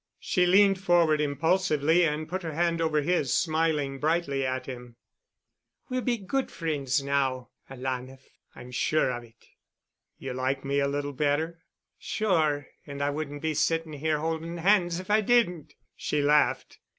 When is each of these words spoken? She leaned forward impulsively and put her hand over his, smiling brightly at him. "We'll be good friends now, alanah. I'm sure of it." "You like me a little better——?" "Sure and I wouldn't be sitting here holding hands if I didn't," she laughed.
She 0.19 0.47
leaned 0.47 0.79
forward 0.79 1.21
impulsively 1.21 2.05
and 2.05 2.27
put 2.27 2.41
her 2.41 2.53
hand 2.53 2.81
over 2.81 3.03
his, 3.03 3.31
smiling 3.37 3.99
brightly 3.99 4.43
at 4.43 4.65
him. 4.65 4.95
"We'll 5.89 6.01
be 6.01 6.17
good 6.17 6.49
friends 6.49 7.03
now, 7.03 7.49
alanah. 7.69 8.17
I'm 8.55 8.71
sure 8.71 9.11
of 9.11 9.23
it." 9.23 9.45
"You 10.17 10.33
like 10.33 10.65
me 10.65 10.79
a 10.79 10.87
little 10.87 11.13
better——?" 11.13 11.59
"Sure 11.99 12.65
and 12.87 13.03
I 13.03 13.11
wouldn't 13.11 13.43
be 13.43 13.53
sitting 13.53 13.93
here 13.93 14.17
holding 14.17 14.57
hands 14.57 14.99
if 14.99 15.11
I 15.11 15.21
didn't," 15.21 15.75
she 15.95 16.19
laughed. 16.19 16.79